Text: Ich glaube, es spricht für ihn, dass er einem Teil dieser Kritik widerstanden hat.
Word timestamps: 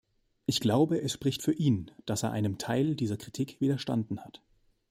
Ich 0.47 0.61
glaube, 0.61 0.99
es 0.99 1.13
spricht 1.13 1.43
für 1.43 1.53
ihn, 1.53 1.91
dass 2.07 2.23
er 2.23 2.31
einem 2.31 2.57
Teil 2.57 2.95
dieser 2.95 3.17
Kritik 3.17 3.61
widerstanden 3.61 4.21
hat. 4.25 4.41